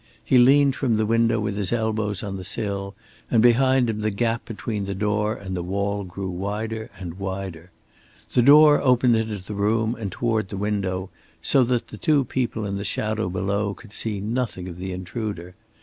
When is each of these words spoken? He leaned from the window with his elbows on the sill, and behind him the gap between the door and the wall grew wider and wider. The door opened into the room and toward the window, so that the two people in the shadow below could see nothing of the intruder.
He 0.25 0.39
leaned 0.39 0.75
from 0.75 0.95
the 0.95 1.05
window 1.05 1.39
with 1.39 1.55
his 1.55 1.71
elbows 1.71 2.23
on 2.23 2.35
the 2.35 2.43
sill, 2.43 2.95
and 3.29 3.39
behind 3.43 3.87
him 3.87 3.99
the 3.99 4.09
gap 4.09 4.43
between 4.45 4.85
the 4.85 4.95
door 4.95 5.35
and 5.35 5.55
the 5.55 5.61
wall 5.61 6.03
grew 6.05 6.31
wider 6.31 6.89
and 6.97 7.19
wider. 7.19 7.69
The 8.33 8.41
door 8.41 8.81
opened 8.81 9.15
into 9.15 9.37
the 9.43 9.53
room 9.53 9.93
and 9.93 10.11
toward 10.11 10.47
the 10.49 10.57
window, 10.57 11.11
so 11.43 11.63
that 11.65 11.89
the 11.89 11.97
two 11.97 12.25
people 12.25 12.65
in 12.65 12.77
the 12.77 12.83
shadow 12.83 13.29
below 13.29 13.75
could 13.75 13.93
see 13.93 14.19
nothing 14.19 14.67
of 14.67 14.79
the 14.79 14.91
intruder. 14.91 15.53